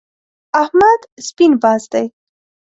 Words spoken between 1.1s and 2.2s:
سپين باز دی.